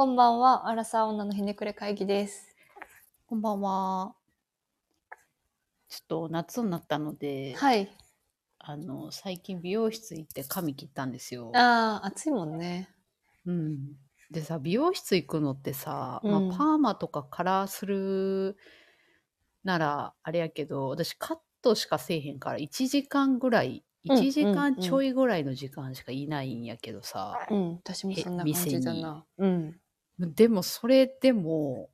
[0.00, 2.56] こんばんは、アラサー女のひねくれ会議です。
[3.26, 4.14] こんばんは。
[5.90, 7.94] ちょっと夏になったので、はい。
[8.60, 11.52] あの最近美容室行って髪切ったんですよ。
[11.54, 12.88] ああ、暑いもんね。
[13.44, 13.76] うん、
[14.30, 18.56] でさ美容室行くのってさ、うんまあ、パーマとかカラーする
[19.64, 29.26] ならあれやけど私カットしかせえへんから1時間ぐらいうん1時うん間ちょいぐらいの時間しかいないんやけどさ、うん、私もそんな感じだな。
[29.36, 29.80] うん。
[30.26, 31.88] でもそれでも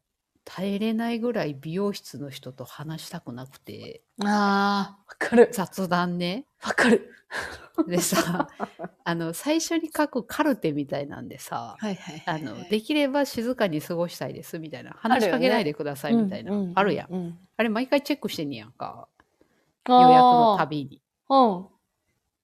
[0.44, 5.50] 耐えれないぐらい美容室の人と話したくなくてああ、わかる。
[5.52, 6.46] 雑談ね。
[6.62, 7.12] わかる。
[7.86, 8.48] でさ
[9.04, 12.58] あの最初に書くカルテみたいなんでさはいはいあはいはい。
[12.60, 17.38] のできれば静かに過ごしたいですみたいな話しかけないでくださいみたいな、うんあるやん、うん。
[17.56, 19.08] あれ毎回チェックしてんねやんか
[19.88, 21.66] 予予約のたびにうん。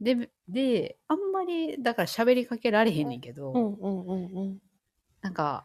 [0.00, 4.58] でであんまりだから喋りかけられへんねんけど、うんうんうんうん。
[5.22, 5.64] なんか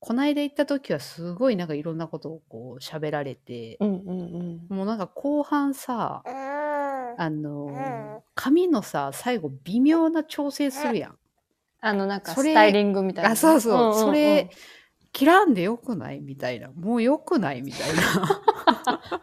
[0.00, 4.76] こないだ行った時はすごいなんかいろんなことをこう喋られて、うんうんうん。
[4.76, 11.18] もうなんか後半さあの髪のさ最後微妙な調整するやん。
[11.80, 13.30] あの、なんかそれスタイリングみたいな。
[13.30, 13.32] ね。
[13.32, 13.94] あそうそう,、んんん。
[13.94, 14.50] それ
[15.12, 16.20] 切らんでよくない？
[16.20, 16.70] みたいな。
[16.70, 17.62] もうよくない？
[17.62, 18.42] みたいな。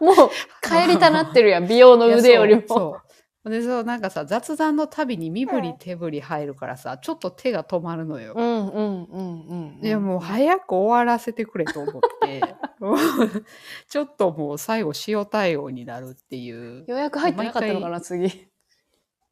[0.00, 0.30] もう
[0.62, 2.60] 帰りたなってるやん、美容の腕よりも。
[2.60, 3.02] いやそうそう
[3.50, 9.46] でそうなんかさ雑談のたびに身振り手振り入るからさちょっと手が止まるのよ、うんうんうん
[9.80, 9.80] うん。
[9.82, 12.42] いやもう早く終わらせてくれと思って。
[13.88, 16.84] ちょっともう最後塩対応になるっていう。
[16.86, 18.26] 予約入ってなかったのかな、次。
[18.26, 18.50] い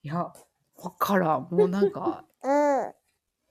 [0.02, 0.32] や
[0.76, 1.48] わからん。
[1.50, 2.24] もうなんか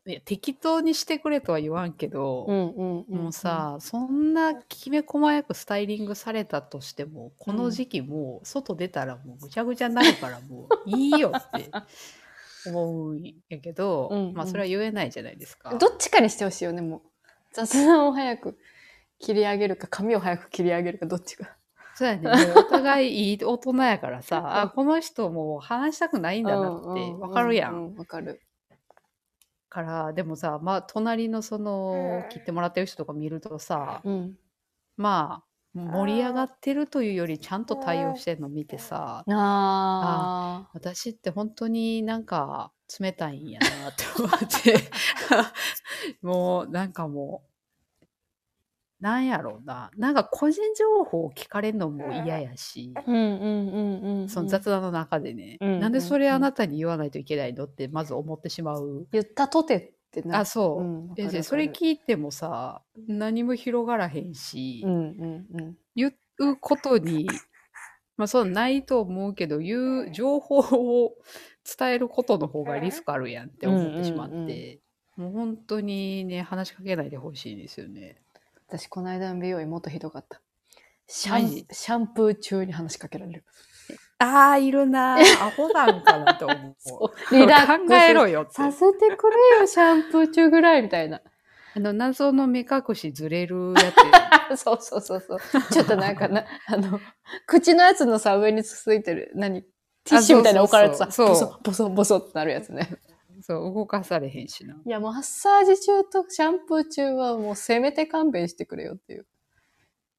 [0.05, 3.17] いや適当にしてくれとは言わんけど、うんうんうん。
[3.23, 11.69] もうさ、そんなきめ細やくスタイリングされたとしてもこの時期もう外出たらもうぐちゃぐちゃになるからもういいよって
[12.69, 15.73] 思うんやけど、うんうんまあそれは言えないじゃないですか。
[15.75, 17.01] どっちかにしてほしいよね、もう。
[17.53, 18.57] 雑談を早く
[19.19, 21.55] 切り上げるか、髪を早く切り上げるか、どっちか。
[21.95, 22.23] そうやね。
[22.23, 27.73] もうお互いいい大人やからさ、あ、この人もう話したくないんだなってわかるやん。
[27.73, 28.41] うううわかる。
[29.73, 34.37] から、でもさ、まあ隣のその切ってもらってる人とか見るとさ、うん。
[34.97, 44.31] まあ盛り上がってるというよりちゃんと対応してるの見てさ、あ私って本当になんか冷たいんやなって思っ
[44.63, 44.91] て。
[46.21, 47.52] もうなんかもう
[49.03, 53.03] なんやろうななんか個人情報を聞かれるのも嫌やし、あ。
[53.05, 54.29] うんうんうんうん。
[54.29, 59.05] その雑談の中でね、うんなんでそれあなたに言わないといけないのってまず思ってしまう。
[59.11, 60.39] 言ったとてってな。
[60.39, 65.77] あそう、うんわかでるわかるそれ聞いてもさ何も広がらへんし、うんうんうん。
[65.95, 67.27] 言うことに
[68.15, 71.17] まあそうないと思うけど言う情報を
[71.77, 74.79] 伝えることの方がリスクあるやんって思ってしまって、うんうん
[75.15, 78.23] もう本当にね話しかけないでほしいですよね。
[78.73, 80.41] 私、この間の美容院もっとひどかった。
[81.05, 83.45] シャンシャンプー中に話しかけられる。
[84.17, 87.35] ああいるな アホなんかなと思う。
[87.35, 88.47] リラックス考えろよ。
[88.49, 91.21] させてくれよ、シャンプー中ぐらいみたいな。
[91.75, 94.57] あの謎の目隠しずれるやつ。
[94.63, 95.39] そうそうそうそう。
[95.71, 96.99] ちょっとなんかな、 あの、
[97.45, 99.61] 口のやつのさ、上についてる、何？
[100.05, 102.89] ティッシュみたいなの置かれてさ、そうそうそうボソボソボソってなるやつね。
[103.43, 104.75] そう動かされへんしな。
[104.85, 109.25] いや、もうマッサージ中とシャンプー中はもうせめて勘弁してくれよっていう。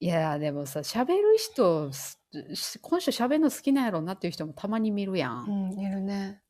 [0.01, 2.21] いやでもさ喋る人す
[2.83, 5.73] この人喋るの好きなんやろうなっていう人もたまに見るやん。
[5.73, 6.43] うん、いるね。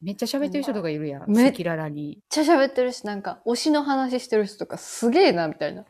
[0.00, 1.30] めっちゃ喋ってる人とかいるやん。
[1.30, 5.84] めっちゃ喋ってるし、なんか推しの話してる人とかすげえな、みたいな。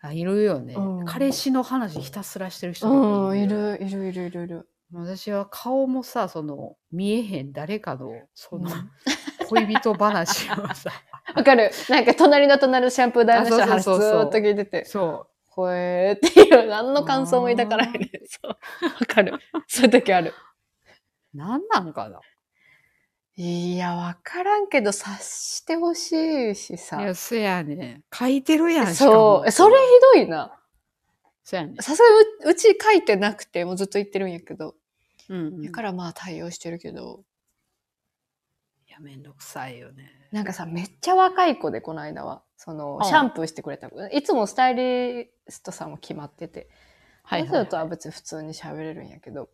[0.00, 4.68] あいるよね、うん彼氏の話ひたすらしてる人とかうん、いる、いる、いる、いる、いる。
[4.92, 8.90] 私は顔もさその見えへん誰かのその、うん
[9.48, 10.90] 恋人話をさ
[11.34, 11.70] わかる。
[11.88, 18.10] なんか隣の隣のシャンプー台の人の話ずーっと聞いてて、そほえーっていう、何の感想も抱かないね。
[18.26, 18.48] そう。
[18.48, 18.56] わ
[19.06, 19.38] かる。
[19.68, 20.34] そういう時ある。
[21.34, 21.62] うなん
[21.92, 22.20] かな
[23.36, 27.00] いや、わからんけど、察してほしいしさ。
[27.00, 29.50] いやそやねん書いてるやんそもう。
[29.50, 30.60] それひどいな。
[31.42, 32.14] そうやねんさすがに
[32.46, 34.74] ううち書いてなくて、もうずっと言ってるんやけど。
[35.28, 37.24] うんうん、いだからまあ対応してるけど。
[38.94, 42.42] やめんどくさいよねなんかさ、めっちゃ若い子で、この間は。
[42.56, 44.04] その、シャンプーしてくれた子。
[44.06, 46.68] いつもスタイリストさんも決まってて。
[47.24, 49.48] はいはい、その人とは別に普通に喋れるんやけど。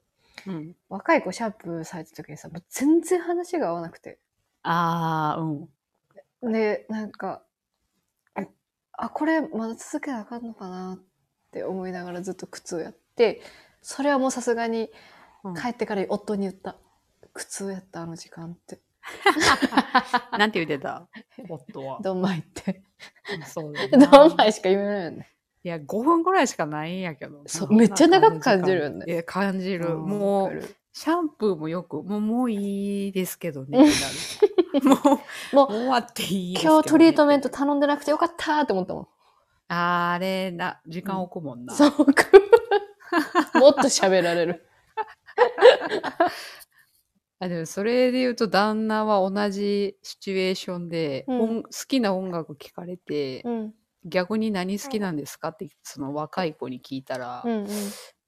[0.47, 4.19] うん、若い子シャンプーされた時にさ、もう全然話が合わなくて。
[4.63, 7.43] ああうんで、なんか、
[8.93, 10.99] あ、これまだ続けなあかんのかなっ
[11.51, 13.43] て思いながらずっと苦痛やって、
[13.83, 14.91] それはもうさすがに
[15.45, 16.77] うん帰ってから夫に言った。
[17.33, 18.81] 苦痛やった、あの時間って。
[20.38, 21.08] なんて言ってた？
[21.49, 21.99] 夫は。
[22.02, 22.82] ドンマイって。
[23.47, 25.29] そうだドンマイしか言えないよね。
[25.62, 27.43] いや、5分ぐらいしかないんやけどな。
[27.47, 29.94] そうめっちゃ長く感じるよねいや、感じる。
[29.94, 30.62] んもう、
[30.93, 33.79] シャンプーもよく、もうもういいですけどね。
[34.85, 36.81] もう、もう終わっていいですけど、ね。
[36.81, 39.08] 今日トリートメント頼んでなくてよかったーって思ったもん。
[39.69, 41.75] あれな、時間置くもんな。
[41.75, 41.91] そう。
[43.58, 44.67] もっと喋られる。
[47.43, 53.75] あでもそれで言うと旦那は同じシチュエーションで、うん音好きな音楽聞かれて、うん。
[54.05, 57.67] 逆に何好きなんですかってその若い子に聞いたら、うんうん。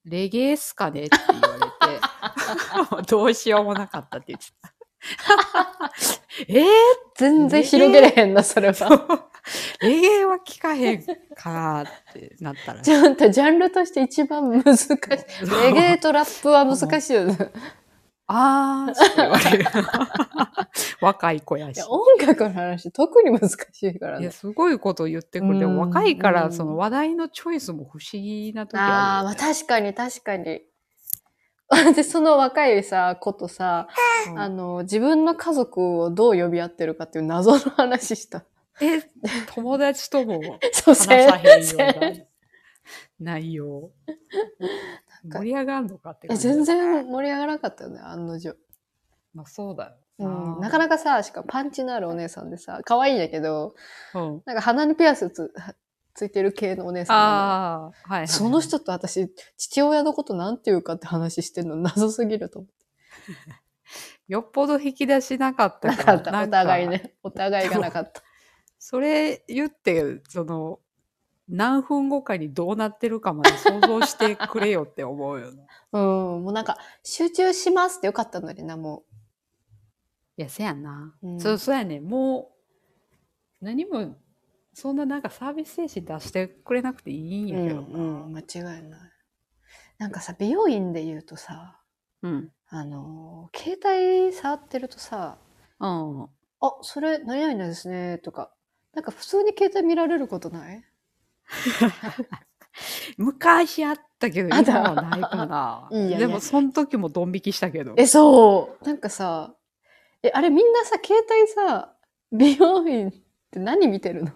[0.05, 4.75] レゲエっすかねって言われて どうしようもなかったって言ってた。
[6.49, 6.67] えー、
[7.17, 9.29] 全然広げれへんな、それは。
[9.81, 11.05] レゲエは聞かへん
[11.35, 14.97] かなってなったらちょっとジャンルとして一番難しい。
[15.65, 17.37] レゲエとラップは難しいよね。
[18.27, 19.65] あーって言われる。
[21.01, 21.89] 若い子やしいや。
[21.91, 24.33] 音楽の話特に難しいからねいや、。
[24.33, 29.55] すごいこと言ってくれて、うん若いかうんらその話題のチョイスも不思議な時ああ、あるよ、まあね。
[29.55, 30.63] 確かに確かに。
[31.95, 33.89] で、その若いさ、子とさ、
[34.29, 38.45] うんあの、自分の家族をどう呼び合ってるかっていう謎の話した。
[38.81, 39.03] え、
[39.55, 40.41] 友達とも
[40.73, 41.95] そう、話さへんようせな
[43.19, 43.91] 内容。
[45.29, 46.43] か盛り上がんのかってえ感じ。
[46.49, 48.57] 全然盛り上がらなかったよね、案の定。
[49.35, 53.75] まあそうだようん、なかなかさ、しかもパンチのあるお姉さんでさ、可愛いんやけど、
[54.13, 54.21] か。
[54.21, 54.43] うん。
[54.45, 55.53] なんか鼻にピアスつ
[56.15, 58.29] ついてる系のお姉さんああ、はい、はい。
[58.29, 62.69] その人と私、父親のことなんて言うかって話してんの謎すぎると思
[64.29, 65.81] よっぽど引き出しなかっう。
[65.81, 65.97] たか。
[65.97, 66.89] なからった、お互い。
[66.89, 67.15] ね。
[67.23, 68.23] お互いがなかった。
[68.79, 70.81] それ言って、その、
[71.53, 75.65] 何分後かにどうなってるかまで想像してくれよって思うよな。
[75.93, 79.05] うん、もうなんか、集中しますってよかったのにな、も
[80.39, 81.15] いや、せやんな。
[81.23, 82.01] うんそう、そうやね。
[82.01, 82.55] も
[83.61, 84.17] う、何も、
[84.73, 87.59] そんななんかサービス精神出してくれなくていいんう。
[87.59, 88.41] うん、やけどうん、な。
[88.41, 89.01] 間違いない。
[89.99, 91.79] なんかさ、美容院で言うとさ、
[92.23, 92.53] うん。
[92.69, 95.37] あのー、携帯触ってるとさ、
[95.79, 96.23] うん。
[96.61, 98.55] あ、それ何々ですね、とか、
[98.95, 100.83] なんか普通に携帯見られることない？
[103.19, 105.89] 昔あったけど、あった今はないかな。
[105.93, 107.95] いやいやでも、その時もドン引きしたけど。
[107.97, 108.85] え、そう。
[108.85, 109.55] なんかさ、
[110.23, 111.95] え、あれみんなさ、携帯さ、
[112.31, 113.13] 美容院っ
[113.51, 114.33] て何見てるの？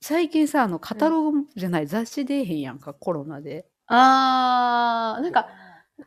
[0.00, 3.66] 最近さ、あの、カタログじゃない、雑誌出えへんやんか、コロナで。
[3.88, 5.48] あー、なんか、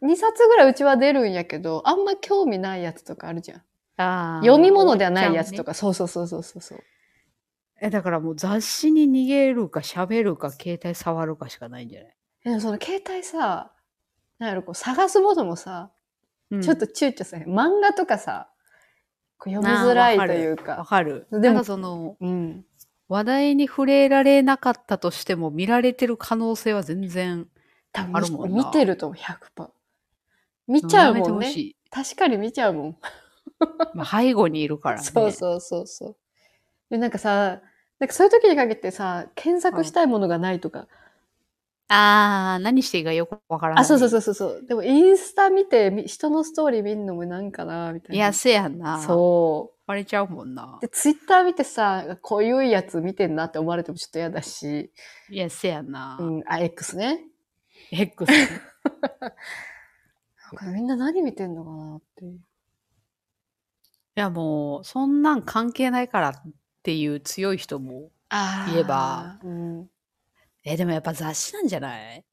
[0.02, 3.62] 2冊ぐらいうちは出るんやけど、あんま興味ないやつとかあるじゃん。
[3.98, 5.58] あー読み物ではないやつと。
[5.58, 6.80] ねか、そうそうそうそうそうそう。
[7.82, 12.16] え、だからもう雑誌に逃げるか、喋るか、携帯触るかしかないんじゃない？
[12.46, 13.72] えでもその携帯さ、
[14.38, 15.92] なんやろ、こう探すものもさ、
[16.52, 17.44] うんちょっと躊躇さへん。
[17.46, 18.50] 漫画とかさ、
[19.38, 20.84] こう読みづらいというわか。
[20.86, 21.28] かる。
[21.32, 22.66] でもその、うん。
[23.08, 27.48] 話題に触れられなかったとしても、見られてる可能性は全然
[27.94, 29.70] あるもんな見てると思う、100%。
[30.68, 31.54] 見ちゃうもんね。
[31.92, 32.98] 確かに見ちゃうもん。
[33.94, 35.04] まあ、背後にいるからね。
[35.04, 36.18] そうそうそうそう。
[36.90, 37.62] で、なんかさ、
[38.00, 40.88] なんかそういう時に限ってさ、検索したいものがないとか。
[41.90, 43.84] あー、何していいかよくわからない。
[43.84, 44.66] あ、そうそうそうそうそう。
[44.68, 48.16] でもインスタ見て、み人のストーリー見るのもなんかな、みたいな。
[48.16, 49.00] いや、せやんな。
[49.00, 49.02] う。
[49.02, 50.82] そバレちゃうもんなう。。
[50.82, 54.92] で、ツイッター見てさ、こういうやつ見てんなって思われてもちょっと嫌だし。
[55.30, 56.18] いや、せやんな。
[56.20, 57.22] うん、あ、X ね。
[57.92, 58.26] X。
[60.52, 62.34] なんかみんな何見てんのかなっていう。
[62.34, 62.38] い
[64.16, 66.44] や、もう、そんなん関係ないから
[66.80, 68.10] っていう強い人も。
[68.30, 69.38] あ言えば。
[69.44, 69.90] うん。
[70.64, 72.24] え、でもやっぱ雑誌なんじゃない？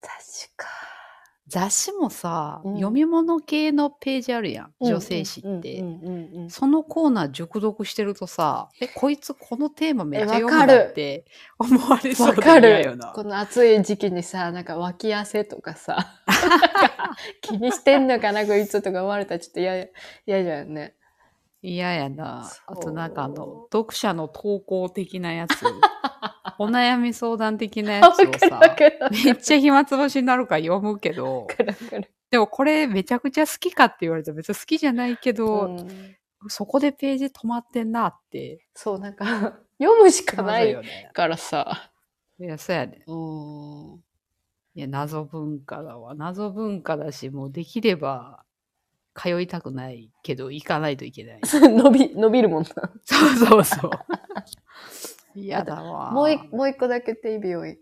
[0.00, 0.10] 確
[0.56, 0.68] か。
[1.46, 4.72] 雑誌もさ、うん読み物系のページあるやん。
[4.80, 5.84] 女性誌って。
[6.48, 11.26] そのコーナー熟読してるとさ、え、こいつこのテーマめっちゃえ読むるって
[11.58, 12.68] 思われそうでわかる。
[12.68, 13.08] 嫌よな。
[13.08, 16.14] この暑い時期にさ、なんか脇汗とかさ、
[17.42, 19.86] 気にしてんのかな、こいつとか思われたらちょっと嫌、
[20.26, 20.94] 嫌じゃんね。
[21.66, 22.50] 嫌やな。
[22.66, 25.64] あとなんかあの、読者の投稿的なやつ。
[26.58, 28.60] お悩み相談的なやつをさ。
[29.10, 31.46] めっちゃ暇つぶしになるから読むけど。
[32.30, 36.16] でもこれめちゃくちゃ好きかって言われたら別に好きじゃないけど、うん
[36.48, 38.66] そこでページ止まってんなって。
[38.74, 39.24] そう、なんか、
[39.80, 41.10] 読むしかないいよね。
[41.14, 41.90] からさ。
[42.38, 43.02] いや、そうやね。
[43.06, 44.04] うん。
[44.74, 46.14] いや、謎文化だわ。
[46.14, 48.43] 謎文化だし、もうできれば
[49.14, 51.40] 通いたくないけど、行かないといけない。
[51.42, 52.68] 伸び、伸びるもんな。
[53.04, 53.90] そうそうそう。
[55.34, 56.10] 嫌だわ。
[56.10, 57.78] もう一もう一個だけ言っていい美容院。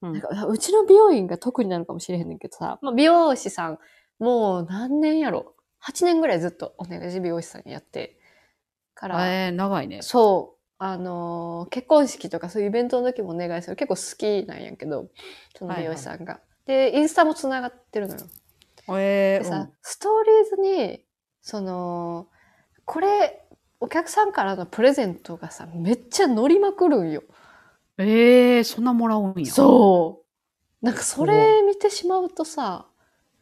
[0.00, 3.78] うんなんかうちの美容院が特になのかもしれへんねんけどさ、まあ、美容師さん、
[4.20, 8.18] もう何年やろ？8年ぐらいずっとお願いし美容師さんにやって
[8.94, 10.02] から、えー、長いね。
[10.02, 13.76] そう、あのー結婚式とかそういうイベントの時もお願いする。
[13.76, 15.08] 結構好きなんやけど、
[15.56, 16.40] その美容師さんが。
[16.66, 18.20] で、インスタもつながってるのよ。
[18.96, 21.04] でさ、えーうんストーリーズに、
[21.40, 22.28] その、
[22.84, 23.44] これ、
[23.80, 27.22] お客さんからのプレゼントがさ、めっちゃ乗りまくるんよ。
[27.96, 29.46] えー、そんなもらうんや。
[29.52, 30.24] そ
[30.82, 30.84] う。
[30.84, 32.86] なんかそれ見てしまうとさ、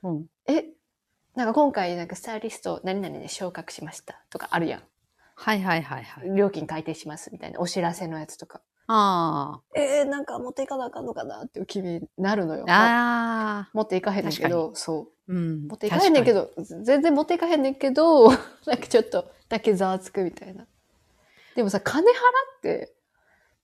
[0.02, 0.08] う。
[0.08, 0.26] うん。
[0.46, 0.64] え、
[1.34, 4.82] なんか今回なんかスタイリスト何々で昇格しましたとかあるやん。
[5.34, 6.34] はいはいはいはい。
[6.34, 8.62] 料金改定しますみたいなお知らせのやつとか。
[8.88, 12.64] あえー、なんか持っていかなあかんのかなっていう気になるのよ。
[12.69, 12.73] あ。
[12.73, 13.71] ああ。
[13.73, 15.35] 持っていかへんねんけど、そう。
[15.35, 15.66] うん。
[15.66, 16.50] 持っていかへんねんけど、
[16.85, 18.38] 全然持っていかへんねんけど、 なん
[18.78, 20.66] かちょっとだけざわつくみたいな。
[21.57, 22.95] でもさ、金払って、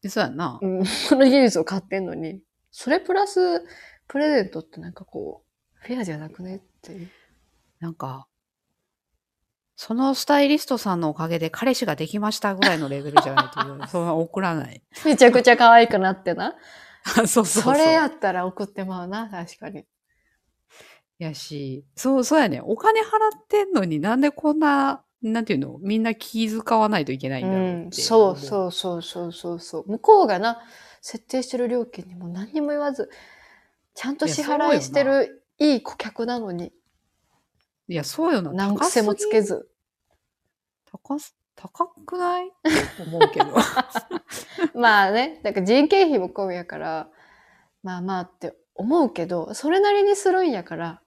[0.03, 0.59] でそうやんな。
[0.61, 3.65] うん、その技術を買ってんのに、それプラス
[4.09, 7.11] プレゼントってなんかこう、フェアじゃなくねっていう。
[7.79, 8.27] なんか、
[9.85, 14.81] そのスタイリストさんのおかげで彼氏ができましたぐらいのレベルじゃないと、 そんな送らない。
[15.05, 16.55] めちゃくちゃ可愛くなってな。
[17.05, 17.63] そうそうそう。
[17.65, 19.85] それやったら送ってまうな、確かに。
[21.19, 22.61] やし、そう、そうやね。
[22.65, 23.05] お金払
[23.37, 25.79] ってんのになんでこんな、なんていうの？
[25.81, 29.85] みんな気遣わないといけないんだろうって、うん、そうそうそうそうそうそう。
[29.89, 30.61] 向こうがな、
[31.01, 33.11] 設定してる料金にも何にも言わず、
[33.95, 36.73] ちゃんと支払いしてるいい顧客なのに、
[37.89, 38.53] いや、そうよな。
[38.53, 39.69] 何癖もつけず。
[40.93, 42.49] 高す、高くない？
[42.49, 42.51] っ
[42.97, 43.47] て思うけど。
[44.79, 47.09] まあね、だから人件費も込みやから、
[47.83, 51.03] まあまあって思うけど、それなりにするんやから、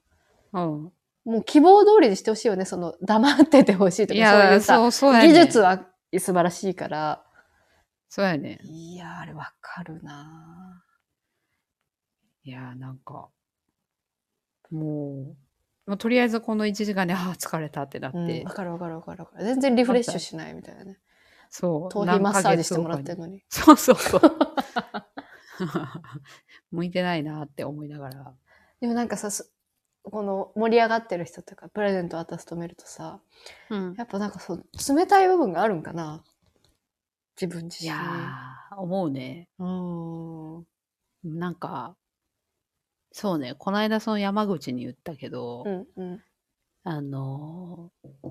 [0.53, 0.93] うん。
[1.25, 5.27] もう希望通りにしてほしいよね、その黙っててほしいといか、そういや、うさ、そう、そうやね。
[5.29, 5.77] 技術は
[6.17, 7.25] 素晴らしいから、
[8.09, 8.59] そうやね。
[8.63, 10.83] いや、あれわかるな
[12.43, 13.29] いや、なんか、
[14.71, 15.35] もう、
[15.85, 19.45] まあ、とりあえずこの1時間で、ああ、疲れたってなっうんて、わかるわかるわかるわかる。
[19.45, 20.97] 全然リフレッシュしないみたいなね。
[21.49, 21.89] そう。
[21.89, 23.43] 頭皮マッサージしてもらってるるのに。
[23.49, 24.21] そうそうそう。
[26.71, 28.33] 向いてないなって思いながら。
[28.81, 29.51] でもなんかさ、す
[30.03, 33.21] この盛り上がってる人とか、プレゼント渡すとめるとさ、
[33.69, 33.95] うん。
[33.97, 34.65] やっぱなんかそう、
[34.95, 36.23] 冷たい部分があるんかな
[37.39, 37.95] 自分自身に。
[37.95, 39.49] いやー、思うね。
[39.59, 40.65] うん。
[41.23, 41.95] なんか、
[43.17, 46.23] そうね、この間その山口に言ったけど、うんうん。
[46.83, 48.29] あのー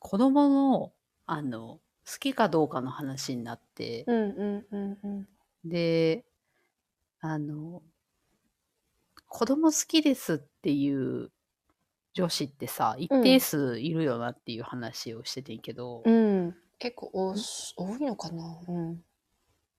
[0.00, 0.92] 子供の、
[1.26, 5.28] あの、好きかどうかの話になって、うんうんうんうん。
[5.64, 6.24] で、
[7.20, 7.84] あの、
[9.28, 11.30] 子供好きですっていう
[12.14, 16.56] 女子ってさ、一定数いるよなっていう話をしててんけど、うん。
[16.80, 18.58] 結構多いのかな？
[18.66, 19.04] うん。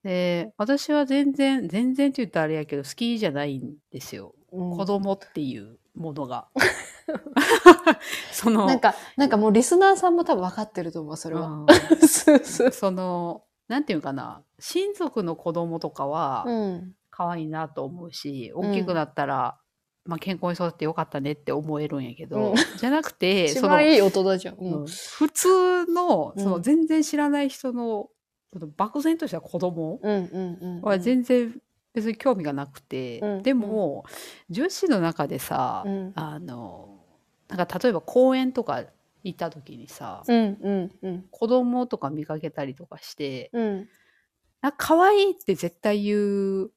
[0.06, 4.34] で、私は全然、全然って言ったらあれやけど、好きじゃないんですよ。
[4.52, 6.48] うん子供っていうものが。
[8.32, 11.48] その、なんか、なんかもうリスナーさんも多分分かってると思う、それは。
[11.48, 11.66] うん
[12.72, 16.94] その、なんていうかな、親族の子供とかはうん。
[17.10, 19.58] 可愛いなと思うし、ん大きくなったら、
[20.04, 24.54] まあ健康に育ってよかったねって思えるんやけど、うん じゃなくて、一その、番いい大人じゃん。
[24.54, 24.86] ううんん。
[24.86, 28.08] 普通の、うんその全然知らない人の、
[28.52, 30.82] その漠然とした子供うんうんうん。
[30.82, 31.60] は全然
[31.94, 34.04] 別に興味がなくて、うんでも、
[34.50, 37.00] 女子の中でさ、うんあの、
[37.48, 38.84] なんか例えば公園とか
[39.24, 41.24] 行った時にさ、うんうんうん。
[41.30, 43.88] 子供とか見かけたりとかして、うん
[44.62, 46.70] なんか可愛いって絶対言う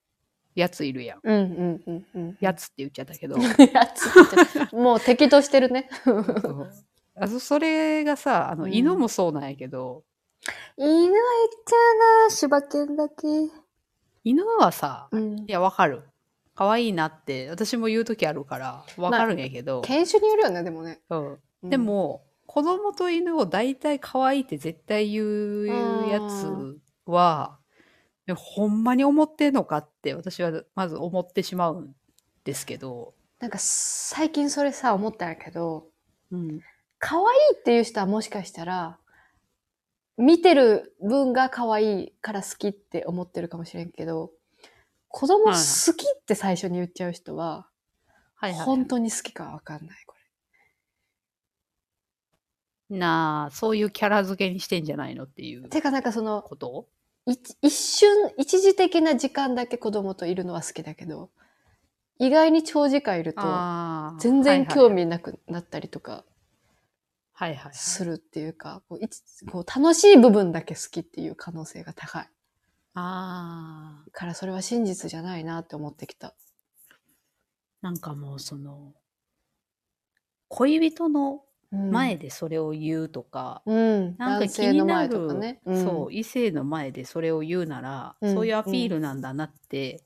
[0.54, 1.20] やついるやん。
[1.24, 2.38] うんうんうんうん。
[2.40, 3.38] やつって言っちゃったけど。
[3.74, 5.90] やつもう敵としてるね。
[7.28, 10.04] そそれがさ、あの、うん犬もそうなんやけど、
[10.78, 11.14] 犬は言っ
[11.66, 13.16] ちゃうな、柴犬だけ。
[14.24, 15.46] 犬はさ、うんい。
[15.48, 16.04] や、わかる。
[16.56, 21.02] 可愛いなって、私も言う時あるから、わかるんやけど、犬種によるよね、でもね。
[21.10, 27.60] そううんで、も、子供と犬を大体可愛いって絶対言うやつは、
[28.36, 31.96] ほんまに思ってんのかって私はまず思ってしまうん
[32.44, 35.88] ですけど、なんか最近それさ、思ったんやけど、
[36.32, 36.60] うん。
[36.98, 39.00] 可愛いっていう人はもしかしたら、
[40.20, 44.32] 見てる分が可愛いから好きって思ってるかもしれんけど、
[45.08, 47.68] 子供好きって最初に言っちゃう人は、
[48.36, 48.60] はいはい。
[48.66, 50.16] 本当に好きかわかんない、こ
[52.90, 55.70] なあ、そういうキャラ付けにしてんじゃないのっていうれ。
[55.70, 56.88] てかなんかその、こと？
[57.28, 61.30] 一一瞬、一時的な時間だけ子供といるのは好きだけど、
[62.18, 63.42] 意外に長時間いると、
[64.20, 66.26] 全然興はい味なくなったりとか
[67.40, 67.74] はいはいはい。
[67.74, 72.30] するっていうか、こういつこう楽しい部分だけ好きっていう可能性が高い。
[72.96, 76.36] ああ、からそれは真実じゃないなって思ってきた。
[77.82, 78.94] なんかもうその、
[80.50, 85.62] 恋人のうん前でそれを言うとか、うん、なんか気になるね。
[85.70, 90.04] んそう、異性の前でそれを言うなら、うんそういうアピールなんだなって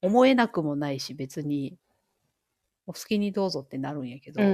[0.00, 1.76] 思えなくもないし、別に
[2.88, 4.52] お好きにどうぞってなるんやけど、うんう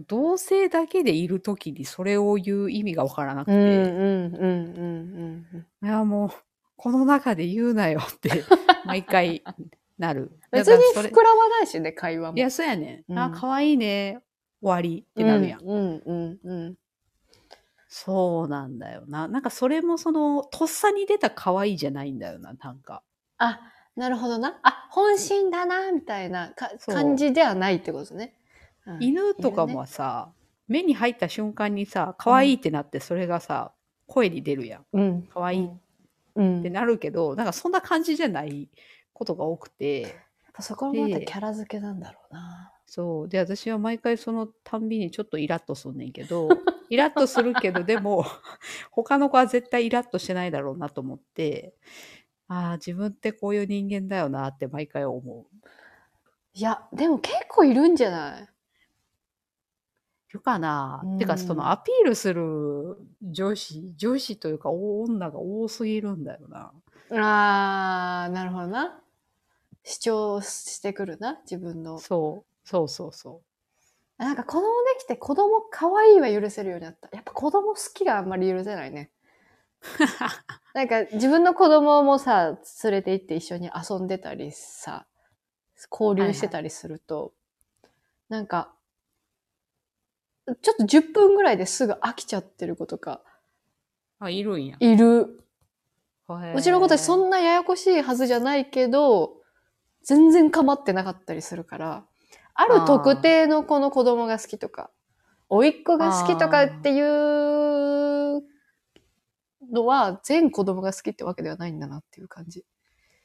[0.00, 3.56] ん同性だけでいる時にそれを言う意味がわからなくうん。
[3.56, 5.86] うんて、うんうんうんうん。
[5.86, 6.30] いやもう、
[6.76, 8.44] この中で言うなよって
[8.86, 9.42] 毎回
[9.98, 10.30] なる。
[10.52, 12.38] 別に膨らまないしね、会話も。
[12.38, 13.12] いや、そうやねん。
[13.12, 14.22] うんあ、可愛いね。
[14.62, 15.60] 終わりってなるやん。
[15.60, 16.78] うんうんうん
[17.90, 19.26] そうなんだよな。
[19.28, 23.02] なんかそれもその、とっさに出た可愛いじゃないんだよな、なんか。
[23.38, 23.60] あ、
[23.98, 24.60] なるほどな。
[24.62, 28.34] あ、本心だな、みたいなかそう感じではないってことね。
[28.86, 30.32] うん犬とかもさ、
[30.66, 33.72] 目に入った瞬間にさ、可愛いってなって、それがさ、
[34.06, 34.84] 声に出るやん。
[34.92, 35.22] うん。
[35.24, 35.70] 可愛いっ
[36.36, 36.62] うん。
[36.62, 38.70] てなるけど、なんかそんな感じじゃない
[39.12, 40.16] ことが多くて、
[40.60, 42.72] そこもまたキャラ付けなんだろうな。
[42.86, 43.28] そう。
[43.28, 46.48] で、私は毎回そのたんびにちょっとイラッとすんねんけど、
[46.88, 48.24] イラッとするけど、でも、
[48.90, 51.74] 他の子は絶対イラッとしてないだろうなと思って、
[52.48, 55.46] ああ、自分ってこういう人間だよなって毎回思う。
[56.52, 58.48] いや、でも結構いるんじゃない？
[60.30, 66.72] いるかな、うんてか、そのアピールする女子、女子というか女が多すぎるんだよな。
[67.10, 69.02] あー、なるほどな。
[69.84, 72.00] 主張してくるな、自分の。
[72.00, 73.42] そう、そうそうそ
[74.16, 74.66] なんか子供で
[75.00, 77.08] きて子供可愛いは許せるようになった。
[77.12, 79.10] やっぱ子供好きがあんまり許せないね。
[80.74, 85.06] なんか自分の子供もさ、連れて行って一緒に遊んでたりさ、
[85.90, 87.32] 交流してたりすると、
[88.28, 88.74] なんか、
[90.62, 93.22] ちょっと10分ぐらいですぐ飽きちゃってる子とか
[94.20, 94.24] う。
[94.24, 94.76] あ、いるんや。
[94.80, 95.44] いる。
[96.54, 99.36] うちの子たちそんなややこしいはずじゃないけど、
[100.02, 102.04] 全然構ってなかったりするから、
[102.54, 104.90] ある特定の子の子供が好きとか、
[105.48, 108.42] 甥っ子が好きとかっていう
[109.72, 112.64] のは、全子供が好きってわけではないんだなっていう感じ。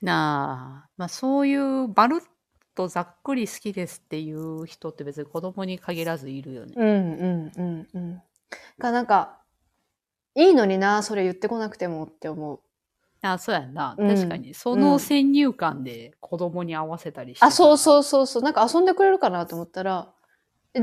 [0.02, 2.22] なあ、まあそういうバルッ
[2.76, 6.74] とざっくり好きですっていう人って別に子供に限らずいるよね。
[6.76, 8.22] うんうんうんうん。
[8.80, 9.40] がなんか、
[10.36, 12.60] いいのにな、それ言ってこなくてもって思う。
[13.22, 13.96] あ、そうやんな。
[13.98, 14.54] うん確かに。
[14.54, 17.46] その先入観で子供に合わせたりして。
[17.46, 17.78] あ、そうう。
[17.78, 18.44] そうそうそう。
[18.44, 20.14] なんか遊んでくれるかなと思ったら、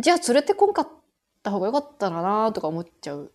[0.00, 0.88] じゃあ連れてこんかっ
[1.42, 3.32] た方がよかったかなとか思っちゃう。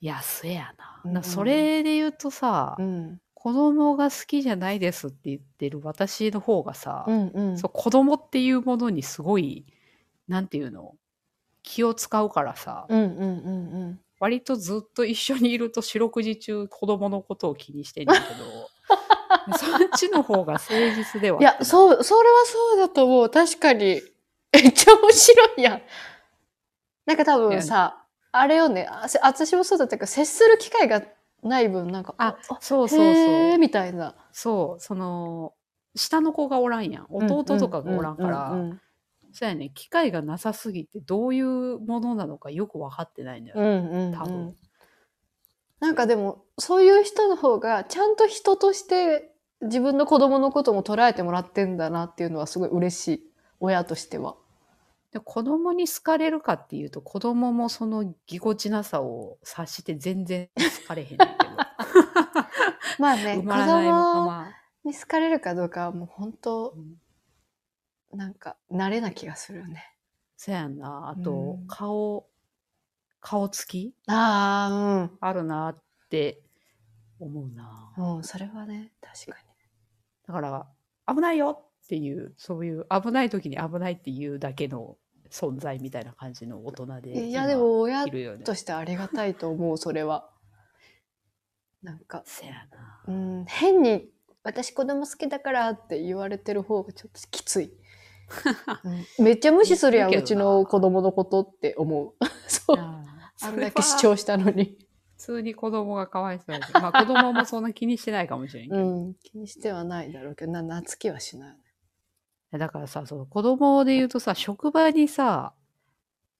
[0.00, 1.00] いや、そうやな。
[1.04, 3.20] うんなそれで言うとさ、うん。
[3.34, 7.58] 子供が好きじゃないですって言ってる私の方がさ、うんうん。
[7.58, 9.66] そう子供っていうものにすごい、
[10.26, 10.96] なんていうの
[11.62, 14.00] 気を使うからさ、うんうんうんうん。
[14.18, 18.70] 割とずっと一緒にいると四六時中子供のことを気にしてんだけど、
[19.58, 23.30] そっちの方が誠実ではいや、そう、それはそうだと思う。
[23.30, 24.00] 確かに。
[24.52, 25.82] めっちゃ面白いやん。
[27.04, 28.05] なんか多分さ、
[28.40, 31.02] あれよね、あせ私もそうだったけど、接する機会が
[31.42, 33.58] ない分、なんか、ああ、そうそうそう。
[33.58, 34.14] みたいな。
[34.32, 35.54] そう、その、
[35.94, 37.06] 下の子がおらんやん。
[37.10, 38.56] 弟とかがおらんから、
[39.32, 43.56] そうやね、機会がなさすぎて、どういうものなのかよく分かってないんだよ。
[43.58, 44.56] うんうんうん多分。
[45.80, 53.30] なんかでも、そういう人の方が、ちゃんと人として自分の子供のことも捉えてもらってんだなっていうのはすごい嬉しい。
[53.60, 54.36] 親としては。
[55.16, 60.50] で子供に好かれるかっていうと、子供もそのぎこちなさを察して全然
[60.82, 61.18] 好かれへん。
[63.00, 64.52] まあね、埋子供ま。
[64.84, 66.96] に好かれるかどうかはもう本当う、ん
[68.12, 69.96] なんか、慣れな気がするよね。
[70.36, 71.08] そやんな。
[71.08, 72.28] あと、うん顔、
[73.20, 76.42] 顔つきああるなって
[77.18, 77.94] 思うな。
[77.96, 78.16] あ、うん。
[78.16, 79.38] うん、それはね、確か
[80.28, 80.66] だから、
[81.08, 84.98] 危ないよっていう、そういう危ない時に危ないっていうだけの
[85.30, 87.10] 存在みたいな感じの大人で。
[87.10, 87.30] に。
[87.30, 88.44] いや、今でも親いるよね。
[88.44, 90.30] としてありがたいと思う、それは。
[91.82, 92.24] なんか。
[93.06, 94.08] うん、変に、
[94.42, 97.72] 私子供好きだからって言われてる方がちょっときつい。
[99.18, 102.14] うんめっちゃ無視するやん、うちの子供のことって思う。
[102.48, 102.76] そう。
[102.78, 103.04] あ
[103.42, 104.78] あんだけ主張したのに。
[105.16, 108.82] 普通に子供がかわいそうだけど、まあ子供もそんな気にしてないかもしれんけど。
[108.82, 109.14] うん。
[109.14, 111.56] 気にしてはないだろうけど、な、懐きはしない。
[112.58, 115.54] だからさ、その子供で言うとさ、職場にさ、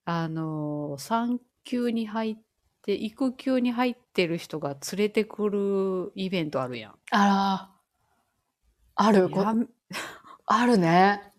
[0.05, 2.37] あのー産休に入っ
[2.81, 6.95] て、育休に入ってる人が連れてくるイベントあるやん。
[7.11, 7.71] あら、
[8.95, 9.53] ある、こや
[10.45, 11.33] あるね。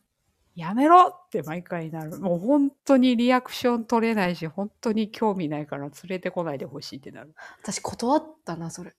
[0.54, 2.18] やめろって毎回なる。
[2.18, 7.32] もう本当にリアクション取れないし、本当に興味ないから連れてこないでほしいってなる。
[7.62, 8.94] 私断ったな、それ。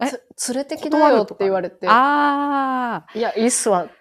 [0.00, 0.06] え？
[0.36, 1.86] つ連れてきなよって言われて。
[1.88, 3.92] ああいや、いいっすわって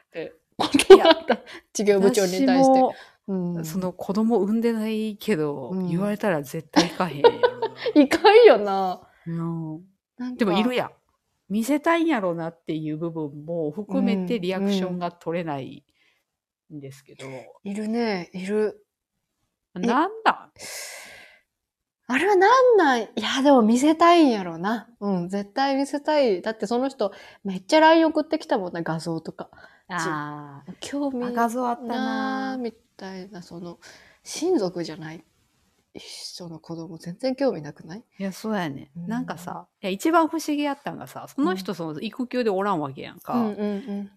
[0.58, 1.40] 断った。
[1.74, 2.96] 事業部長に対して。
[3.28, 3.66] うん。
[3.66, 7.32] その子供産んでないけど、うん言われたら絶対行かへんやろ
[8.02, 9.02] いかんよな。
[9.26, 9.34] な。
[10.20, 10.92] うんでもいるやん。
[11.50, 15.86] 見せたいんやろなっていう部分も含めてうんリアクションが取れない
[16.74, 17.26] んですけど、
[17.64, 18.84] いるね、いる。
[19.74, 20.52] なんだ？
[22.10, 23.02] あれはなんなん？
[23.02, 24.90] いや、でも見せたいんやろな。
[25.00, 26.42] うん、絶対見せたい。
[26.42, 27.12] だってその人、
[27.44, 29.50] めっちゃ LINE 送ってきたもんな、画像とか。
[29.90, 33.80] あ興味画像あったなみたいな、その、
[34.24, 35.24] 親族じゃない
[35.94, 38.04] 人の子供全然興味なくない？
[38.20, 43.64] いやそうやね、うんなんかさいや一番不思議やったんがさその人その育休でおらんわけやんか、うんう
[44.04, 44.12] ん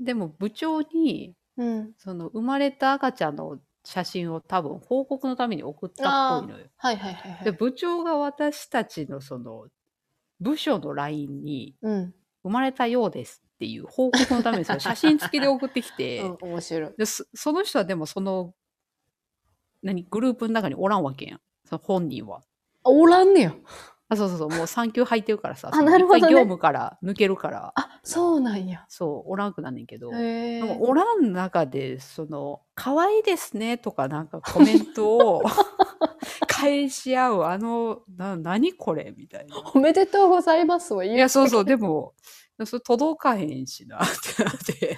[0.00, 1.66] でも部長にうん。
[1.66, 1.94] うん。
[1.98, 6.66] その生まれた赤ちゃんの写真を多分報告のために送ったっぽいのよ。
[6.76, 7.44] はいはいはいはい。
[7.44, 9.68] で部長が私たちのその
[10.40, 12.14] 部署の LINE にうん。
[12.42, 16.92] 「生まれたようです」っていう報告のためにその写真付きで送ってきて、 うん、面白い。
[16.98, 18.52] でそその人はでもその
[19.82, 22.42] 何グループの中におらんわけやんその本人は。
[22.82, 23.54] あ、おらんねや。
[24.08, 28.84] あそうそうそうもう産休入ってるからさ あなるほどね業務から抜けるからあ、そうなんや。
[28.88, 30.10] そうおらんくなんねんけど。
[30.10, 35.42] でもおらん中でその「可愛いですね」とかなんかコメントを
[36.48, 39.56] 返し合うあのな何これみたいな。
[39.74, 42.14] おめでとうございますはいやそうそうでも
[42.64, 44.96] それ届かへんしなってなって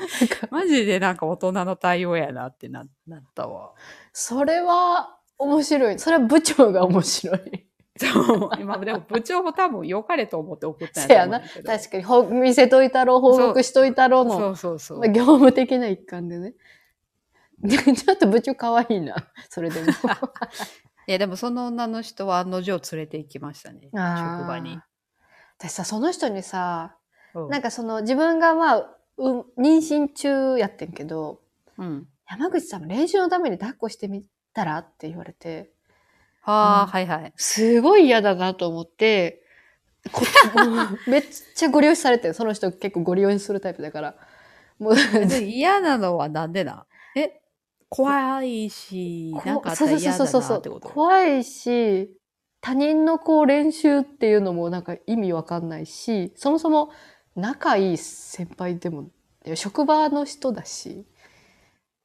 [0.51, 3.73] マジでなんか大人の対応やなってななったわ。
[4.13, 5.99] それは面白い。
[5.99, 7.67] それは部長が面白い。
[7.99, 11.41] そう今でも部長も多分良かれと思って送ったんせやな。
[11.41, 15.09] 確かに、ほ見せといたろう、報告しといたろうの、そうそうそうまあ。
[15.09, 16.55] 業務的な一環でね。
[17.59, 19.17] で ちょっと部長可愛いな。
[19.49, 19.87] それでも。
[21.09, 23.95] いやでもその女の人は案の定連れて行きましたね職
[24.47, 24.79] 場に。
[25.59, 26.97] 私さ、その人にさ、
[27.45, 31.41] うんなんかその自分がまあ、うん、妊娠中やってんけど、
[31.79, 35.71] うん、山口さんも練習のために抱っこしてみたらって言われて、
[36.41, 37.33] はあ、うんはいはい。
[37.37, 39.43] すごい嫌だなと思って、
[40.13, 40.23] こ
[41.09, 42.35] めっちゃご利用しされてる。
[42.35, 44.15] その人結構ご利用しするタイプだから。
[44.79, 44.95] もう、
[45.27, 47.41] で嫌なのはなんでなえ
[47.89, 50.89] 怖いし、こなんかあったら嫌だなってこと？
[50.89, 52.11] 怖いし、
[52.61, 56.91] 他人のこう練習っていうのもなんか意味わかんないし、そもそも
[57.37, 59.11] 仲いい先輩でも、
[59.55, 61.07] 職場の人だし、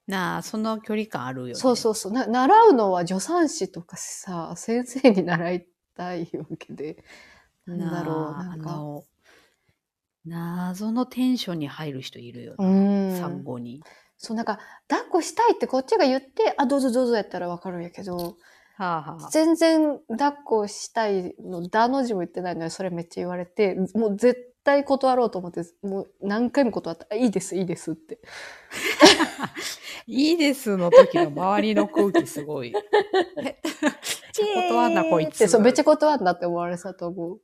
[0.07, 1.55] なあ、その距離感あるよね。
[1.55, 7.03] そうそうそうな、習うのは助産師とかさ、先生に習いたいわけで、
[7.65, 8.81] なんだろう、なんか、
[10.25, 13.15] 謎のテンションに入る人いるようね。
[13.15, 13.19] ん。
[13.19, 13.81] 産後に。
[14.17, 18.35] そう、なんか、抱っこしたいってこっちが言って、あ、どうぞどうぞやったらわかるんやけど、
[18.77, 19.29] はあはあ。
[19.29, 27.07] 全然抱っこしたいの、だの字も言ってないのに、それめっちゃ言われて、もう絶対断ろうと思って、もう何回も断った。
[27.11, 28.19] あいいです、いいですって。
[30.07, 32.73] いいですの時の周りの空気すごい。
[33.43, 33.59] え
[34.69, 37.39] 断んなこいつってそう、めっちゃ断んなって思われてたと思う。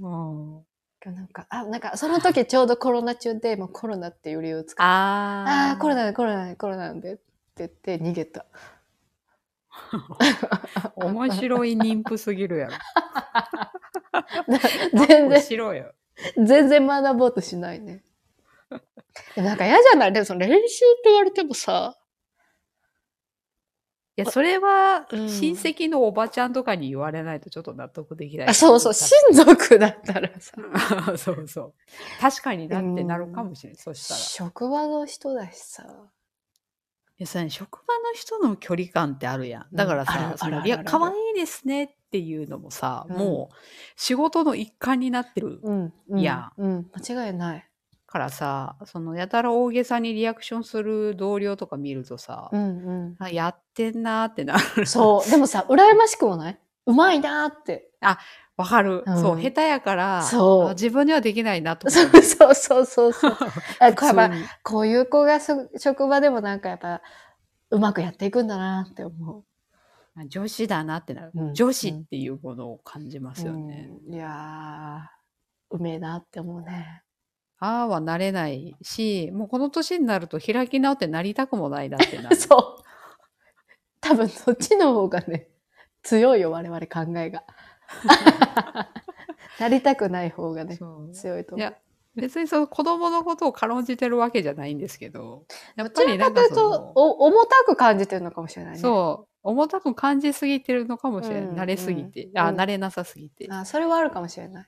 [0.00, 0.08] う
[0.62, 0.66] ん
[1.04, 7.22] なんか、あ、なんか、その時ちょうどコロナ中で、もうコロナっていう理由を使って、ああコロナで、コロナで、コロナでって
[7.58, 8.44] 言って逃げた。
[10.96, 12.72] 面白い妊婦すぎるやろ。
[15.06, 15.92] 全然、しろよ。
[16.36, 18.02] 全然学ぼうとしないね。
[19.34, 20.12] でもなんか嫌じゃない？
[20.12, 20.58] でもその練習っ
[21.02, 21.96] て言われてもさ、
[24.18, 28.48] いや、それは、うん親戚のおばちゃんとかに言われないとちょっと納得できない。
[28.48, 29.10] あそうそう、親
[29.44, 31.18] 族だったらさ、族。
[31.18, 31.74] そうそう。
[32.20, 33.76] 確かになってなるかもしれない。
[33.78, 34.20] そしたら。
[34.20, 35.84] い職場の人だしさ。
[37.18, 39.66] や、それ職場の人の距離感ってあるやん。
[39.74, 43.54] だからうんあさ、るあるあるそのいや、可愛いですねっていうのもさ、うんもう
[43.96, 45.92] 仕事の一環になってるうん。
[46.08, 46.18] うん、
[46.56, 47.66] うん、間違いない。
[48.08, 54.64] からさ、そのやたら大げさにリアクションする同僚とか見るとさ、うんあやってんなーってなる。
[54.78, 54.86] うん。
[54.86, 55.30] そう。
[55.30, 56.58] でもさ、羨ましくもない？
[56.86, 57.90] うまいなーって。
[58.56, 61.90] わかる、うんそう、下手やから、そうあ自分にはできないなとか。
[61.92, 63.36] そうそうそうそうそう。
[63.80, 64.30] あこうやっぱ
[64.62, 67.02] こういう子がそ職場でもなんかやっぱ、
[67.70, 69.55] うまくやっていくんだなって思あ
[70.24, 73.36] 女子だなってなる、うん女子っていうものを感じまう。
[73.36, 73.90] すよね。
[74.06, 77.02] うんいやー、うめえなって思うね。
[77.58, 82.36] ああはなれないし、もうこの年になると開き直ってなりたくもないなってなる。
[82.36, 82.82] そう。
[84.00, 85.48] 多分そっちの方がね、
[86.02, 87.44] 強いよ、我々考えが。
[89.58, 90.78] なりたくない方がね、
[91.12, 91.76] 強いと思う。
[92.16, 95.44] 別にその子供のことを軽んじてるわけじゃないんですけど、
[95.76, 98.78] やっぱりなんらかその、お重たく感じてるのかもしれないね。
[98.78, 101.44] そう、重たく感じすぎてるのかもしれない。
[101.48, 102.24] うん慣れすぎて。
[102.24, 103.46] うんあ、うん慣れなさすぎて。
[103.50, 104.66] あそれはあるかもしれない。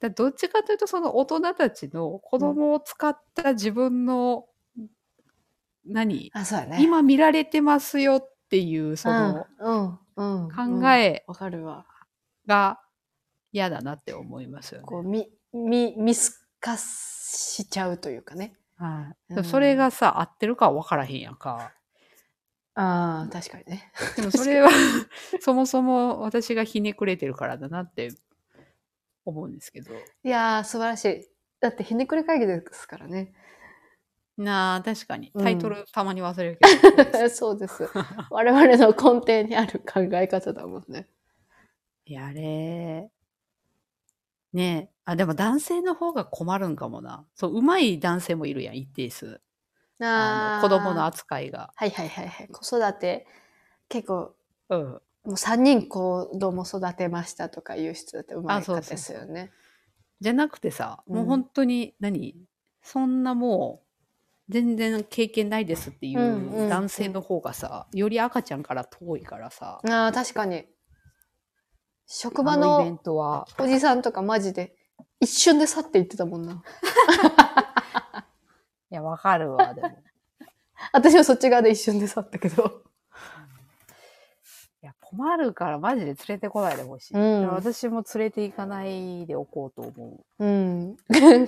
[0.00, 4.46] だどっちかというとその大人たちの子供を使った自分の
[5.86, 6.30] 何？
[6.34, 6.78] あ、そうやね。
[6.82, 10.80] 今見られてますよっていう、そのうん、うん、うん。
[10.80, 11.86] 考えわかるわ。
[12.46, 12.80] が
[13.52, 14.86] 嫌だなって思いますよね。
[14.86, 18.54] こう、み、み、見透かしちゃうというかね。
[18.76, 21.72] はいうんそれがさ、合ってるかは分からへんやんか。
[22.74, 23.92] ああ、確かにね。
[24.16, 24.70] でもそれは、
[25.40, 28.12] そもそも私がひねくれてるからだなって
[29.24, 29.92] 思うんですけど。
[30.24, 31.28] いやー、素晴らしい。
[31.60, 33.34] だって、ひねくれ会議ですからね。
[34.38, 35.30] なあ、確かに。
[35.34, 37.28] うんタイトルたまに忘れるけど。
[37.28, 37.88] そうです。
[38.30, 41.08] 我々の根底にある考え方だもんね。
[42.06, 43.10] いや、あれ、
[44.52, 44.94] ねえ。
[45.04, 47.24] あ、でも男性の方が困るんかもな。
[47.34, 49.40] そう、上手い男性もいるやん、一定数。
[50.00, 51.72] あの子供の扱いが。
[51.76, 52.48] はいはいはいはい。
[52.48, 53.26] 子育て、
[53.88, 54.34] 結構、
[54.68, 55.00] うん。
[55.24, 59.50] もう3人子供育てましたとかいう人だってうまいあそう方でそうそうすよね。
[60.20, 62.36] じゃなくてさ、もううん本当に何、
[62.82, 63.82] そんなも
[64.48, 70.66] う、全然経験ないですっていうんうんううん男性の方がさ、より赤ちゃんから遠いからさ、ああ、確かに。
[72.12, 74.74] 職場あのイベンのトは、おじさんとかマジで
[75.20, 76.54] 一瞬で去っていってたもんな。
[78.90, 79.96] いや、わかるわ、でも。
[80.92, 82.82] 私はそっち側で一瞬で去ったけど。
[84.82, 87.14] いや、困るからマジで連れてこないでほしい。
[87.14, 90.44] うん私も連れて行かないでおこうと思う。
[90.44, 90.96] うん。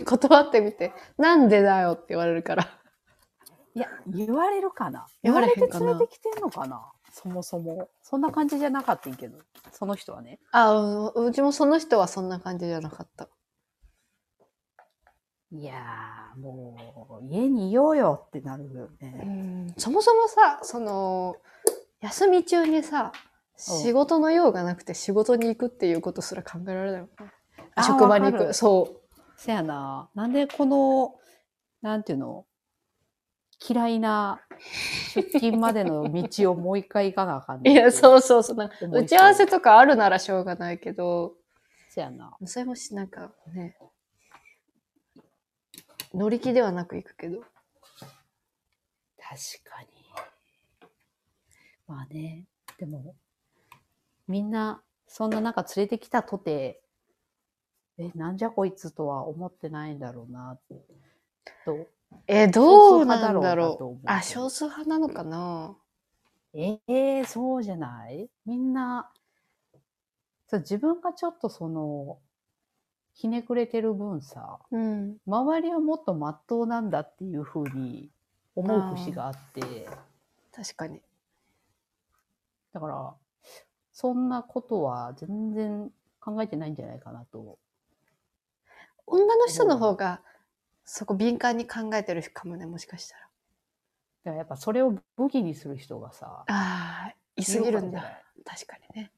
[0.05, 2.69] 断ってみて、なんでだよって言われるから。
[3.75, 7.89] いや、言われるかな言われて連れてきてんのかなそもそも。
[8.03, 9.39] そんな感じじゃなかったんけど、
[9.71, 10.41] その人はね。
[10.51, 10.73] あ
[11.15, 13.29] ううちもその人はそんな感じじゃなかった。
[15.53, 19.11] いやー、もう、家にいようよってなるようね。
[19.11, 21.37] んそもそもさ、その、
[22.01, 23.13] 休み中にさ、
[23.57, 27.33] 仕事の用がなくて仕事に行くっていうことすら考えられないもんね
[27.75, 28.55] あ職場に行く。
[28.55, 29.03] そ
[29.37, 30.09] せやな。
[30.15, 31.15] なんでこの、
[31.83, 32.47] なんていうの？
[33.69, 34.41] 嫌いな
[35.15, 37.63] 出勤までの道をもう一回行かなあかんう。
[37.63, 38.57] ねんいや、そうそうそう。
[38.57, 41.35] なんか打ち合わせとかあるならしょうがないけど、
[41.89, 42.37] せやな。
[42.45, 43.77] それもし、なんかね、
[46.15, 47.41] 乗り気ではなく行くけど。
[47.41, 47.51] 確
[49.65, 49.89] かに。
[51.87, 52.47] まあね、
[52.79, 53.15] でも、
[54.27, 56.81] みんな、そんな中連れてきたとて、
[57.99, 60.59] え、なんじゃこいつとは思ってないんだろうな、
[61.65, 61.87] と。
[62.27, 64.01] え、どうなんだだろうう。
[64.07, 65.77] あ、少数派なのかな
[66.55, 68.29] えー、そうじゃない？
[68.45, 69.11] みんな、
[70.49, 72.19] そう自分がちょっとその、
[73.15, 75.17] ひねくれてる分さ、うん。
[75.27, 78.11] 周りはもっと真っ当なんだっていうふうに
[78.55, 79.89] 思う節があって、
[80.55, 81.01] 確かに。
[82.73, 83.15] だから、
[83.93, 87.59] そんなことは全然考えてないんじゃないかなと。
[89.07, 90.23] 女の人の方が、
[90.85, 93.23] そこ敏感に考えてるかもね、もしかしたら。
[93.23, 98.23] だからやっぱそれを武器にする人がさ、ああ、いすぎるんだ。
[98.45, 99.13] 確かにね。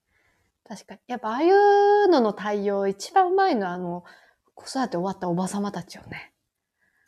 [0.66, 1.00] 確かに。
[1.07, 4.05] やっぱああいうのの対応、一番うまいのは、あの、
[4.55, 6.33] 子育て終わったおばさまたちよね。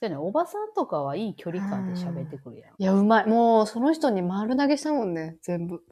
[0.00, 2.70] じゃあね、おばさんとかはいい距離感で喋ってくるやん。
[2.76, 3.26] いや、うまい。
[3.26, 5.82] もう、その人に丸投げしたもんね、全部。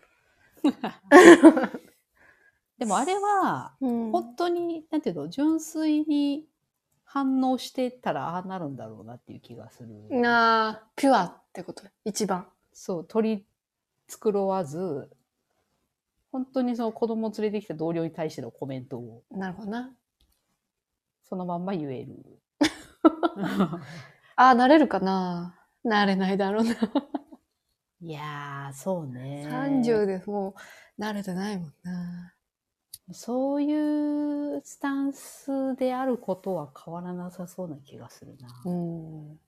[2.79, 6.47] でもあれは、うん本当に、なんていうの、純粋に
[7.15, 9.89] 反応してたらああなるんだろうなっていう気がする。
[10.21, 11.85] なあ、ピュアってこと？
[12.05, 12.49] 一番。
[12.73, 13.47] そう、取り
[14.09, 15.09] 繕わず、
[16.33, 19.95] 本当にその子供を連れてきた同僚に対してのコメントをなるほどな。
[21.23, 22.41] そのまんま言える。
[24.35, 25.57] ああ、なれるかな？
[25.85, 26.75] なれないだろうな。
[28.01, 29.47] いやー、そうね。
[29.49, 30.57] 30でも
[30.99, 32.34] う、慣れてないもんな。
[33.13, 38.49] そういうスタンスであることは変わらなさそうな気がするな。
[38.65, 39.39] うん。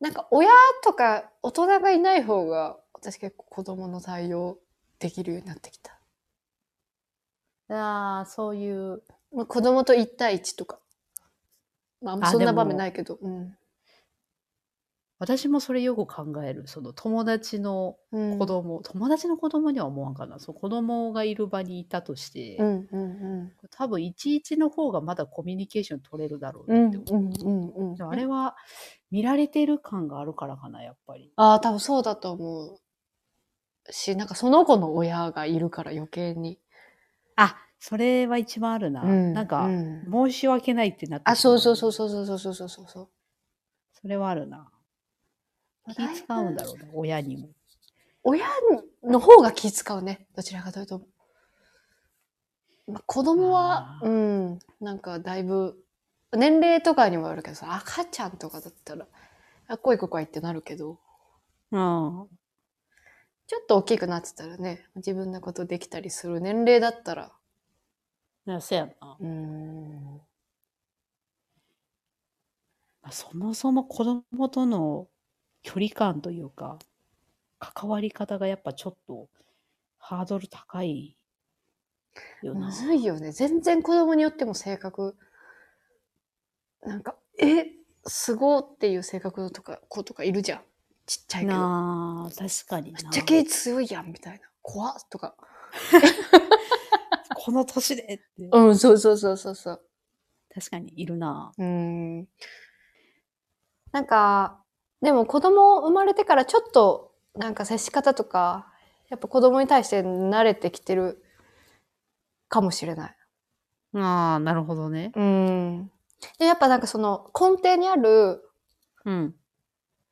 [0.00, 0.50] なんか、親
[0.82, 4.58] とか大人がいない方が、私結構子供の対応
[4.98, 5.98] できるようになってきた。
[7.68, 10.80] ああ、そういう、まあ、子供と1対1とか。
[12.02, 13.18] まあ、あんまそんな場面ないけど。
[13.20, 13.56] うん。
[15.18, 16.66] 私もそれよく考える。
[16.66, 20.38] その友達のうん、子供、友達の子供には思わんかな。
[20.38, 26.78] そう子供がいる場にいたとして、うんうん多分11の方がまだコミュニケーション取れるだろううん。
[26.78, 27.32] うなんって思う。
[27.44, 27.96] うんうんうん。
[27.96, 28.56] でもあれは
[29.10, 31.32] 見られてる感があるからかな、やっぱり。
[31.36, 32.78] ああ、多分そうだと思う。
[33.90, 36.58] し、なんかその子の親がいるから余計に。
[37.36, 39.02] あ、それは一番あるな。
[39.02, 41.92] うんなんか、うん申し訳ないってなってあ、そうそうそうう。
[41.92, 43.08] そうそうそうそうそうそう。
[43.92, 44.70] それはあるな。
[45.94, 47.48] 気使うんだろうな、親にも。
[48.24, 48.46] 親
[49.04, 50.26] の方が気使うね。
[50.34, 51.02] どちらかというと。
[52.88, 55.76] まあ、子供はうん、なんかだいぶ、
[56.32, 59.06] 年齢とかにもよるけどさ、赤ちゃんとかだったら、
[59.68, 60.98] あ、来いここいってなるけど、
[61.72, 62.28] うん。
[63.48, 67.32] ちょっと大きくなってたらね、自分のことできたりする年齢だったら、
[68.46, 69.16] いや、そうやな。
[69.18, 70.16] うーん、
[73.02, 75.08] まあそもそも子供との
[75.66, 76.78] 距離感というか、
[77.58, 79.28] 関わり方がやっぱちょっと
[79.98, 81.16] ハードル高い
[82.40, 82.72] よなむ。
[82.72, 83.32] ずいよね。
[83.32, 85.16] 全然子供によっても性格、
[86.82, 87.66] なんか、え、
[88.06, 90.60] すごっていう性格とか、子とかいるじゃん。
[91.04, 91.54] ちっちゃいけど。
[91.54, 93.02] なあ、確かにな。
[93.02, 94.46] めっちゃ気強いやん、みたいな。
[94.62, 95.34] 怖っとか。
[97.34, 98.24] この年でって。
[98.52, 99.82] うん、そうそうそうそうそう。
[100.54, 101.52] 確かにいるな。
[101.58, 102.28] うーん。
[103.90, 104.62] なんか、
[105.02, 108.66] でも子供生まれてからちょっと、なんか接し方とか、
[109.08, 111.22] やっぱ子供に対して慣れてきてる
[112.48, 113.16] かもしれない。
[113.94, 115.12] ああ、なるほどね。
[115.14, 115.90] うん。
[116.38, 118.42] で、やっぱなんかその根底にある、
[119.04, 119.34] うん。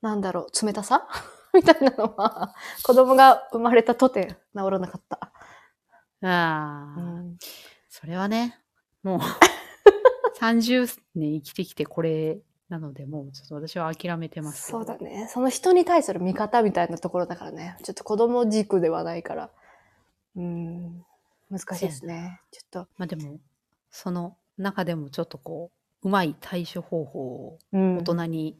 [0.02, 1.08] なんだろう、冷たさ？
[1.54, 5.32] みたいなのは、子供が生まれたとて治らなかった。
[6.26, 7.38] ああ、うん
[7.88, 8.60] それはね、
[9.02, 9.20] もう、
[10.40, 14.78] 30年生きてきてこれなので、もうちょっと私は諦めてますけど。
[14.78, 15.28] そうだね。
[15.30, 17.76] その人に対する見方みたいなところだからね。
[17.82, 19.50] ちょっと子供軸ではないから。
[20.36, 21.04] うん。
[21.50, 22.40] 難しいですね。
[22.50, 22.88] ちょっと。
[22.96, 23.38] まあでも、
[23.90, 25.70] その中でもちょっとこ
[26.02, 28.58] う、うまい対処方法をうん大人に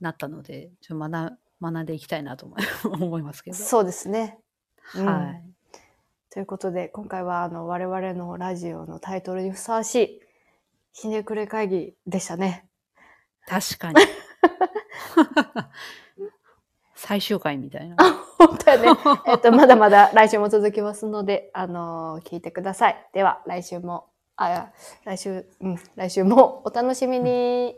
[0.00, 2.46] なったので、ちょっと学学んでいきたいなと
[2.84, 3.56] 思いますけど。
[3.56, 4.38] そうですね。
[4.94, 5.42] うんはい。
[6.30, 10.20] ということで、今回はあの我々のラジオのタイトルにふさわしい、
[10.92, 12.66] ひねくれ会議でしたね。
[13.46, 13.96] 確かに。
[16.94, 17.96] 最終回みたいな。
[18.38, 18.88] 本当やね。
[19.28, 23.08] えっと、まだまだ来週も続きますので、あの聞いてください。
[23.12, 24.06] では、来週も、
[24.36, 24.70] あ、
[25.04, 27.76] 来週、うん、来週もお楽しみに。